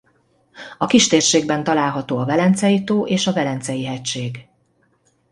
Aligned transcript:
A 0.77 0.85
kistérségben 0.85 1.63
található 1.63 2.17
a 2.17 2.25
Velencei-tó 2.25 3.05
és 3.07 3.27
a 3.27 3.33
Velencei-hegység. 3.33 4.47